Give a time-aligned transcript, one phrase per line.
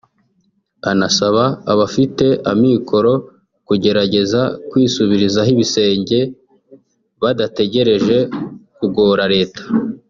[0.91, 3.13] anasaba abafite amikoro
[3.67, 6.19] kugerageza kwisubirizaho ibisenge
[7.21, 8.17] badategereje
[8.77, 9.61] kugora Leta